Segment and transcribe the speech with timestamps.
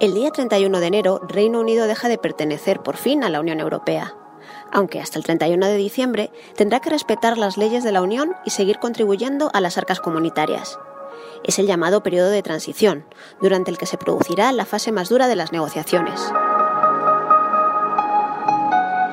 [0.00, 3.58] El día 31 de enero, Reino Unido deja de pertenecer por fin a la Unión
[3.58, 4.14] Europea,
[4.70, 8.50] aunque hasta el 31 de diciembre tendrá que respetar las leyes de la Unión y
[8.50, 10.78] seguir contribuyendo a las arcas comunitarias.
[11.42, 13.06] Es el llamado periodo de transición,
[13.40, 16.32] durante el que se producirá la fase más dura de las negociaciones.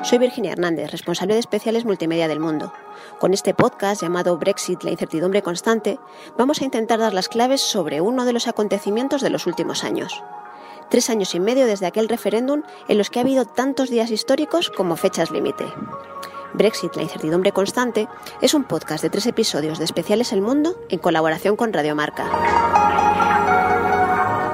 [0.06, 2.72] Soy Virginia Hernández, responsable de especiales multimedia del mundo.
[3.18, 5.98] Con este podcast llamado Brexit, la incertidumbre constante,
[6.38, 10.22] vamos a intentar dar las claves sobre uno de los acontecimientos de los últimos años.
[10.90, 14.70] Tres años y medio desde aquel referéndum en los que ha habido tantos días históricos
[14.70, 15.64] como fechas límite.
[16.54, 18.06] Brexit, la incertidumbre constante,
[18.40, 22.95] es un podcast de tres episodios de especiales El Mundo en colaboración con Radiomarca.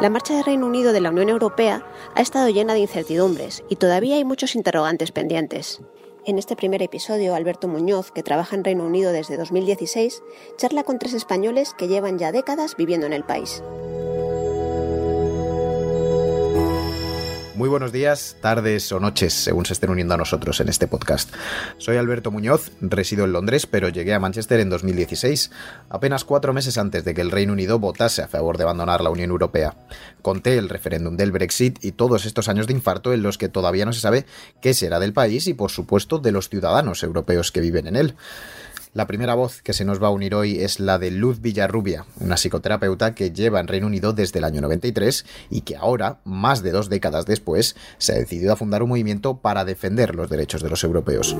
[0.03, 3.77] La marcha de Reino Unido de la Unión Europea ha estado llena de incertidumbres y
[3.77, 5.81] todavía hay muchos interrogantes pendientes.
[6.27, 10.25] En este primer episodio, Alberto Muñoz, que trabaja en Reino Unido desde 2016,
[10.57, 13.63] charla con tres españoles que llevan ya décadas viviendo en el país.
[17.55, 21.31] Muy buenos días, tardes o noches, según se estén uniendo a nosotros en este podcast.
[21.77, 25.51] Soy Alberto Muñoz, resido en Londres, pero llegué a Manchester en 2016,
[25.91, 29.11] apenas cuatro meses antes de que el Reino Unido votase a favor de abandonar la
[29.11, 29.77] Unión Europea.
[30.23, 33.85] Conté el referéndum del Brexit y todos estos años de infarto en los que todavía
[33.85, 34.25] no se sabe
[34.63, 38.15] qué será del país y, por supuesto, de los ciudadanos europeos que viven en él.
[38.95, 42.05] La primera voz que se nos va a unir hoy es la de Luz Villarrubia,
[42.21, 46.63] una psicoterapeuta que lleva en Reino Unido desde el año 93 y que ahora, más
[46.63, 50.63] de dos décadas después, se ha decidido a fundar un movimiento para defender los derechos
[50.63, 51.35] de los europeos.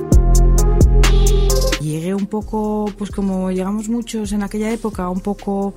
[1.79, 5.75] Llegué un poco, pues como llegamos muchos en aquella época, un poco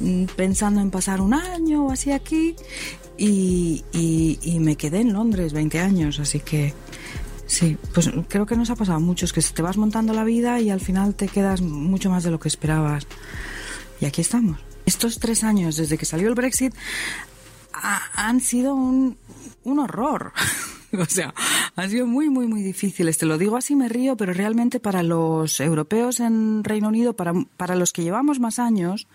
[0.00, 2.56] mm, pensando en pasar un año o así aquí
[3.18, 6.72] y, y me quedé en Londres 20 años, así que
[7.48, 10.60] Sí, pues creo que nos ha pasado a muchos, que te vas montando la vida
[10.60, 13.06] y al final te quedas mucho más de lo que esperabas.
[14.00, 14.60] Y aquí estamos.
[14.84, 16.74] Estos tres años desde que salió el Brexit
[17.72, 19.16] han sido un,
[19.64, 20.32] un horror.
[20.98, 21.34] o sea,
[21.76, 23.18] han sido muy, muy, muy difíciles.
[23.18, 27.34] Te lo digo así, me río, pero realmente para los europeos en Reino Unido, para,
[27.56, 29.06] para los que llevamos más años,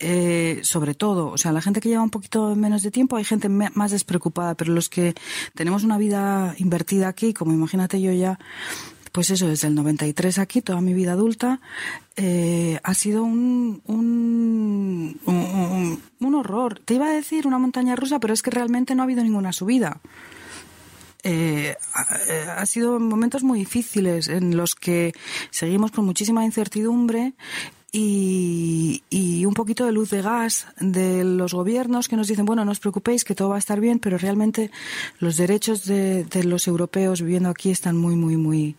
[0.00, 3.24] eh, sobre todo, o sea, la gente que lleva un poquito menos de tiempo, hay
[3.24, 5.14] gente más despreocupada, pero los que
[5.54, 8.38] tenemos una vida invertida aquí, como imagínate yo ya,
[9.12, 11.60] pues eso, desde el 93 aquí, toda mi vida adulta,
[12.16, 16.80] eh, ha sido un, un, un, un, horror.
[16.84, 19.52] Te iba a decir una montaña rusa, pero es que realmente no ha habido ninguna
[19.52, 20.00] subida.
[21.24, 21.74] Eh,
[22.48, 25.14] ha sido momentos muy difíciles en los que
[25.50, 27.32] seguimos con muchísima incertidumbre
[27.92, 32.72] y, un poquito de luz de gas de los gobiernos que nos dicen, bueno, no
[32.72, 34.70] os preocupéis, que todo va a estar bien, pero realmente
[35.18, 38.76] los derechos de, los europeos viviendo aquí están muy, muy, muy,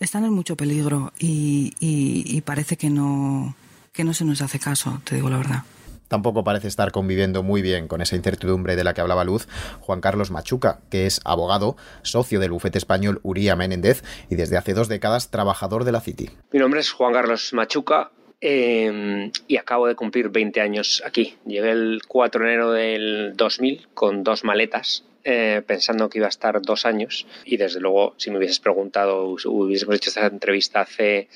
[0.00, 3.56] están en mucho peligro y, y parece que no,
[3.92, 5.64] que no se nos hace caso, te digo la verdad
[6.12, 9.48] tampoco parece estar conviviendo muy bien con esa incertidumbre de la que hablaba Luz
[9.80, 14.74] Juan Carlos Machuca, que es abogado, socio del bufete español Uría Menéndez y desde hace
[14.74, 16.28] dos décadas trabajador de la City.
[16.52, 18.10] Mi nombre es Juan Carlos Machuca,
[18.42, 21.36] em, y acabo de cumplir 20 años aquí.
[21.46, 26.30] Llegué el 4 de enero del 2000 con dos maletas eh, pensando que iba a
[26.30, 31.28] estar dos años y desde luego si me hubieses preguntado, hubiésemos hecho esta entrevista hace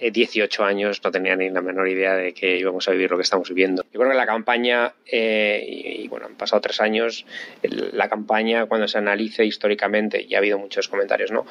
[0.00, 3.18] 18 eh, años, no tenía ni la menor idea de que íbamos a vivir lo
[3.18, 3.84] que estamos viviendo.
[3.92, 7.26] Yo creo que la campaña, eh, y, bueno, han pasado tres años,
[7.62, 11.44] la campaña cuando se analice históricamente, y ha habido muchos comentarios, ¿no?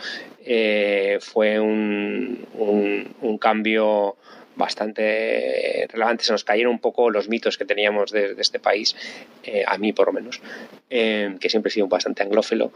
[1.20, 4.18] fue un, un cambio
[4.56, 6.24] bastante relevante.
[6.24, 8.96] Se nos cayeron un poco los mitos que teníamos de, este país,
[9.44, 10.42] eh, a mí por lo menos,
[10.90, 12.72] eh, que siempre he sido bastante anglófilo.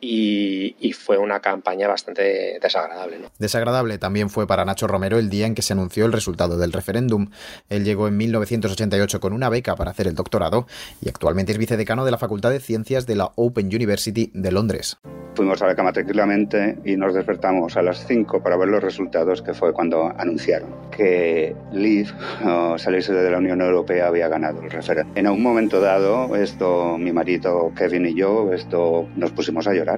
[0.00, 3.18] Y, fue una campaña bastante desagradable.
[3.38, 6.72] Desagradable también fue para Nacho Romero el día en que se anunció el resultado del
[6.72, 7.30] referéndum.
[7.68, 10.66] Él llegó en 1988 con una beca para hacer el doctorado
[11.00, 14.98] y actualmente es vicedecano de la Facultad de Ciencias de la Open University de Londres.
[15.34, 19.42] Fuimos a la cama tranquilamente y nos despertamos a las 5 para ver los resultados,
[19.42, 22.10] que fue cuando anunciaron que Leave,
[22.44, 25.16] o salirse de la Unión Europea, había ganado el referéndum.
[25.16, 29.89] En un momento dado, esto, mi marido Kevin y yo, esto, nos pusimos a llorar.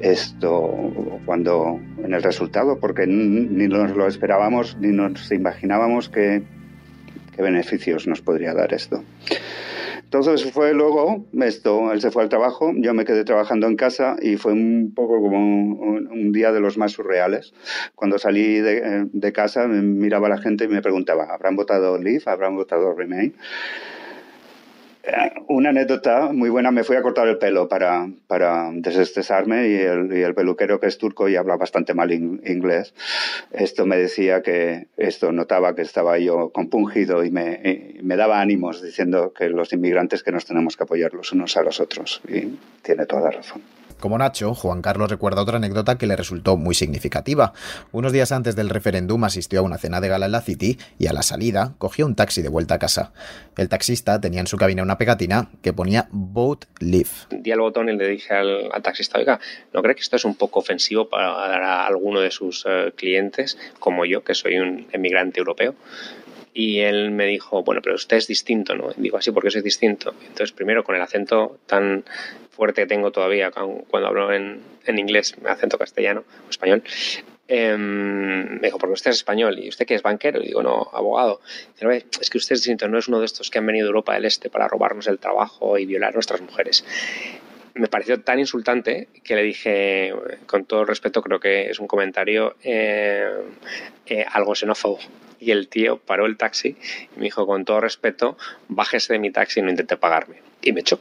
[0.00, 0.92] Esto,
[1.26, 6.42] cuando en el resultado, porque ni nos lo esperábamos, ni nos imaginábamos qué
[7.36, 9.02] beneficios nos podría dar esto.
[10.08, 14.16] Entonces fue luego, esto, él se fue al trabajo, yo me quedé trabajando en casa
[14.22, 17.52] y fue un poco como un, día de los más surreales.
[17.94, 22.22] Cuando salí de, de, casa miraba a la gente y me preguntaba, ¿habrán votado Leave?
[22.24, 23.34] ¿Habrán votado Remain?
[25.48, 30.16] Una anécdota muy buena, me fui a cortar el pelo para, para desestresarme y el,
[30.16, 32.94] y el peluquero que es turco y habla bastante mal inglés,
[33.50, 38.40] esto me decía que esto notaba que estaba yo compungido y me, y me daba
[38.40, 42.20] ánimos diciendo que los inmigrantes que nos tenemos que apoyar los unos a los otros
[42.28, 43.62] y tiene toda la razón.
[44.00, 47.52] Como Nacho, Juan Carlos recuerda otra anécdota que le resultó muy significativa.
[47.92, 51.06] Unos días antes del referéndum asistió a una cena de gala en la City y
[51.06, 53.12] a la salida cogió un taxi de vuelta a casa.
[53.56, 57.10] El taxista tenía en su cabina una pegatina que ponía Vote Leave.
[57.30, 59.40] Di al botón y le dije al, taxista, oiga,
[59.72, 64.04] ¿no cree que esto es un poco ofensivo para alguno de sus eh, clientes, como
[64.04, 65.74] yo, que soy un emigrante europeo?
[66.58, 68.90] Y él me dijo, bueno, pero usted es distinto, ¿no?
[68.90, 70.12] Y digo, así, porque soy distinto?
[70.22, 72.02] Entonces, primero, con el acento tan
[72.50, 76.82] fuerte que tengo todavía cuando hablo en, en inglés, acento castellano o español,
[77.46, 80.90] em, me dijo, porque usted es español y usted que es banquero, y digo, no,
[80.92, 81.40] abogado.
[81.80, 83.90] Dice, es que usted es distinto, no es uno de estos que han venido de
[83.90, 86.84] Europa del Este para robarnos el trabajo y violar a nuestras mujeres.
[87.78, 90.12] Me pareció tan insultante que le dije,
[90.46, 93.30] con todo respeto, creo que es un comentario eh,
[94.06, 94.98] eh, algo xenófobo
[95.38, 96.76] y el tío paró el taxi
[97.14, 98.36] y me dijo, con todo respeto,
[98.66, 100.42] bájese de mi taxi y no intente pagarme.
[100.60, 100.98] Y me echó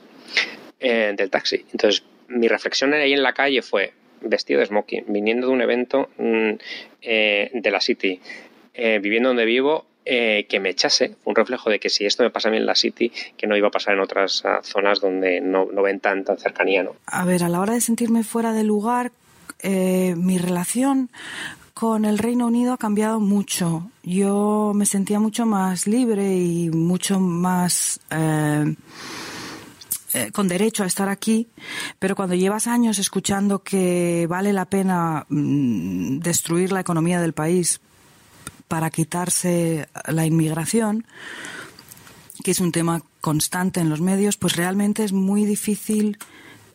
[0.80, 1.66] eh, del taxi.
[1.72, 6.10] Entonces, mi reflexión ahí en la calle fue, vestido de smoking, viniendo de un evento
[6.18, 6.52] mm,
[7.02, 8.22] de la City,
[9.02, 12.52] viviendo donde vivo, que me echase, un reflejo de que si esto me pasa a
[12.52, 15.68] mí en la City, que no iba a pasar en otras ah, zonas donde no,
[15.72, 16.84] no ven tan, cercanía.
[16.84, 16.96] ¿no?
[17.06, 19.12] A ver, a la hora de sentirme fuera de lugar,
[19.64, 21.10] mi relación
[21.78, 23.92] con el Reino Unido ha cambiado mucho.
[24.02, 28.76] Yo me sentía mucho más libre y mucho más eh,
[30.16, 31.50] eh, con derecho a estar aquí,
[32.00, 37.80] pero cuando llevas años escuchando que vale la pena mm, destruir la economía del país
[38.68, 41.06] para quitarse la inmigración,
[42.44, 46.18] que es un tema constante en los medios, pues realmente es muy difícil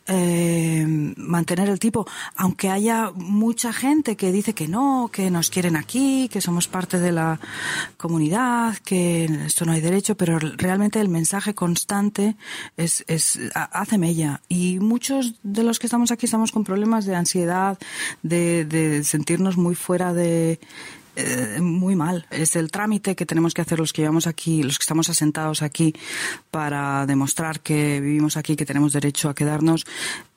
[0.05, 0.85] eh,
[1.15, 2.05] mantener el tipo,
[2.35, 6.99] aunque haya mucha gente que dice que no, que nos quieren aquí, que somos parte
[6.99, 7.39] de la
[7.95, 12.35] comunidad, que esto no hay derecho, pero realmente el mensaje constante
[12.75, 14.41] es, es hace mella.
[14.49, 17.77] Y muchos de los que estamos aquí estamos con problemas de ansiedad,
[18.23, 20.59] de, de sentirnos muy fuera de
[21.15, 22.25] eh, muy mal.
[22.31, 25.61] Es el trámite que tenemos que hacer los que llevamos aquí, los que estamos asentados
[25.61, 25.93] aquí
[26.49, 29.85] para demostrar que vivimos aquí, que tenemos derecho a quedarnos.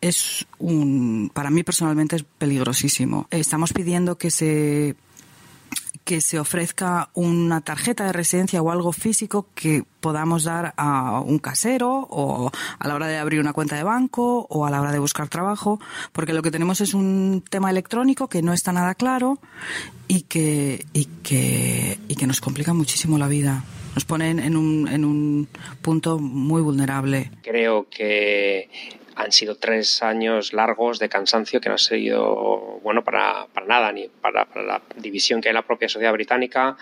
[0.01, 3.27] Es un, para mí personalmente es peligrosísimo.
[3.31, 4.97] Estamos pidiendo que se
[6.07, 11.41] que se ofrezca una tarjeta de residencia o algo físico que podamos dar a un
[11.41, 14.93] casero o a la hora de abrir una cuenta de banco o a la hora
[14.93, 15.81] de buscar trabajo,
[16.13, 19.41] porque lo que tenemos es un tema electrónico que no está nada claro
[20.07, 23.65] y que, y que, y que nos complica muchísimo la vida.
[23.97, 25.49] Nos ponen en un, en un
[25.83, 27.33] punto muy vulnerable.
[27.43, 28.71] Creo que
[29.17, 33.91] han sido tres años largos de cansancio que no han sido bueno para, para nada,
[33.91, 36.77] ni para, la división que hay en la propia sociedad británica,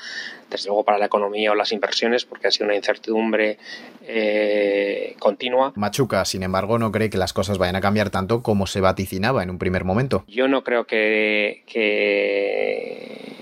[0.50, 3.58] desde luego para la economía o las inversiones, porque ha sido una incertidumbre
[4.02, 5.72] eh, continua.
[5.76, 9.42] Machuca, sin embargo, no cree que las cosas vayan a cambiar tanto como se vaticinaba
[9.44, 10.24] en un primer momento.
[10.26, 13.33] Yo no creo que, que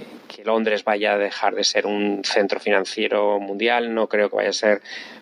[0.44, 4.55] Londres vaya a dejar de ser un centro financiero mundial, no creo que vaya a
[4.55, 4.81] ser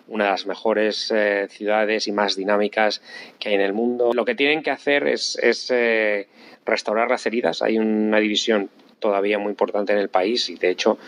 [0.08, 3.02] una de las mejores eh, ciudades y más dinámicas
[3.38, 4.12] que hay en el mundo.
[4.12, 5.38] Lo que tienen que hacer es,
[5.70, 6.28] eh,
[6.64, 7.62] restaurar las heridas.
[7.62, 10.98] Hay una división todavía muy importante en el país y de hecho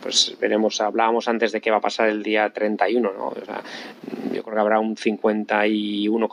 [0.00, 3.34] pues veremos hablábamos antes de qué va a pasar el día 31 ¿no?
[4.32, 6.28] yo creo que habrá un 51,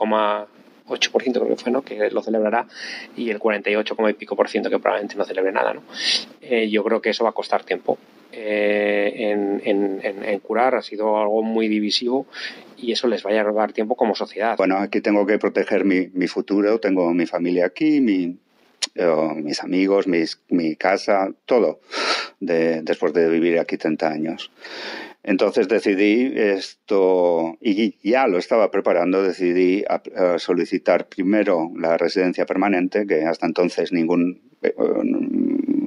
[0.90, 1.82] 8% creo que fue, ¿no?
[1.82, 2.68] Que lo celebrará
[3.16, 5.84] y el 48, y pico por ciento que probablemente no celebre nada, ¿no?
[6.42, 7.98] Eh, yo creo que eso va a costar tiempo.
[8.32, 9.32] Eh,
[9.66, 12.28] en, curar ha sido algo muy divisivo
[12.78, 14.56] y eso les va a llevar tiempo como sociedad.
[14.58, 18.38] Bueno, aquí tengo que proteger mi, futuro, tengo mi familia aquí, mi,
[18.96, 21.82] eh, mis amigos, mi casa, todo,
[22.40, 24.52] después de vivir aquí 30 años.
[25.24, 29.84] Entonces decidí esto, y ya lo estaba preparando, decidí
[30.38, 34.74] solicitar primero la residencia permanente, que hasta entonces ningún eh,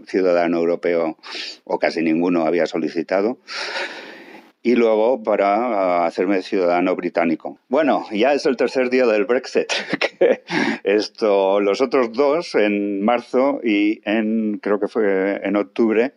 [0.07, 1.17] ciudadano europeo
[1.65, 3.39] o casi ninguno había solicitado
[4.63, 7.59] y luego para hacerme ciudadano británico.
[7.69, 9.73] Bueno, ya es el tercer día del Brexit.
[10.85, 16.15] esto, los otros dos en marzo y en creo que fue en octubre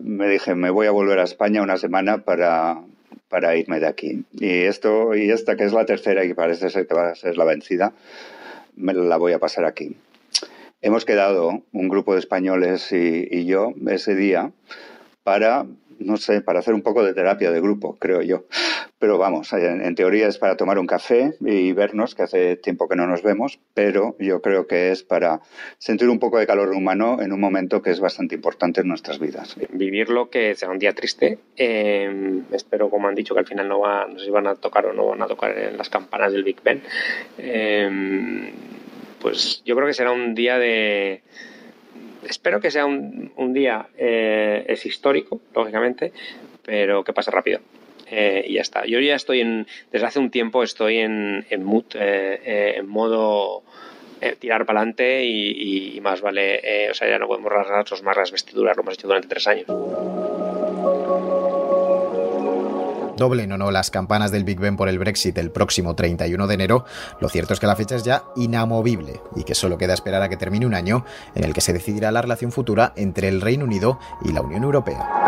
[0.00, 2.80] me dije, me voy a volver a España una semana para,
[3.28, 4.24] para irme de aquí.
[4.32, 7.36] Y esto y esta que es la tercera y parece ser que va a ser
[7.36, 7.92] la vencida,
[8.76, 9.96] me la voy a pasar aquí.
[10.82, 14.52] Hemos quedado un grupo de españoles y, y yo ese día
[15.24, 15.66] para
[15.98, 18.44] no sé, para hacer un poco de terapia de grupo, creo yo.
[19.06, 22.96] Pero vamos, en, teoría es para tomar un café y vernos, que hace tiempo que
[22.96, 25.42] no nos vemos, pero yo creo que es para
[25.78, 29.20] sentir un poco de calor humano en un momento que es bastante importante en nuestras
[29.20, 29.54] vidas.
[29.70, 31.38] Vivirlo, que sea un día triste.
[31.56, 34.56] Eh, espero, como han dicho, que al final no, va, no sé si van a
[34.56, 36.82] tocar o no van a tocar en las campanas del Big Ben.
[37.38, 38.50] Eh,
[39.20, 41.22] pues yo creo que será un día de
[42.28, 46.12] espero que sea un, día, eh, es histórico, lógicamente,
[46.64, 47.60] pero que pase rápido.
[48.10, 48.86] Eh, y ya está.
[48.86, 53.62] Yo ya estoy en, desde hace un tiempo estoy en, en mood, eh, en modo
[54.40, 58.76] tirar para adelante y, más vale, o sea, ya no podemos rasgarnos más las vestiduras,
[58.76, 59.66] lo hemos hecho durante tres años.
[63.16, 66.54] Doblen o no las campanas del Big Ben por el Brexit el próximo 31 de
[66.54, 66.84] enero,
[67.20, 70.28] lo cierto es que la fecha es ya inamovible y que solo queda esperar a
[70.28, 73.64] que termine un año en el que se decidirá la relación futura entre el Reino
[73.64, 75.25] Unido y la Unión Europea.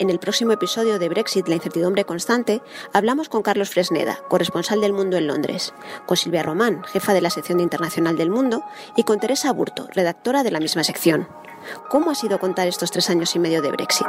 [0.00, 2.62] En el próximo episodio de Brexit, la incertidumbre constante,
[2.92, 5.74] hablamos con Carlos Fresneda, corresponsal del Mundo en Londres,
[6.06, 8.62] con Silvia Román, jefa de la sección de Internacional del Mundo,
[8.96, 11.28] y con Teresa Burto, redactora de la misma sección.
[11.90, 14.06] ¿Cómo ha sido contar estos tres años y medio de Brexit?